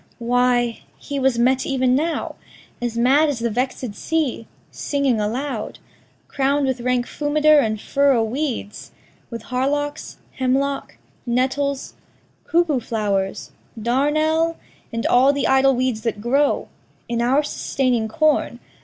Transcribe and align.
Why, 0.17 0.79
he 0.97 1.19
was 1.19 1.37
met 1.37 1.63
even 1.63 1.93
now 1.93 2.33
As 2.81 2.97
mad 2.97 3.29
as 3.29 3.37
the 3.37 3.51
vex'd 3.51 3.93
sea, 3.93 4.47
singing 4.71 5.21
aloud, 5.21 5.77
Crown'd 6.27 6.65
with 6.65 6.81
rank 6.81 7.05
fumiter 7.05 7.59
and 7.59 7.79
furrow 7.79 8.23
weeds, 8.23 8.93
With 9.29 9.43
hardocks, 9.43 10.17
hemlock, 10.39 10.97
nettles, 11.27 11.93
cuckoo 12.45 12.79
flow'rs, 12.79 13.51
Darnel, 13.79 14.55
and 14.91 15.05
all 15.05 15.31
the 15.31 15.45
idle 15.45 15.75
weeds 15.75 16.01
that 16.01 16.19
grow 16.19 16.67
In 17.07 17.21
our 17.21 17.43
sustaining 17.43 18.07
corn. 18.07 18.59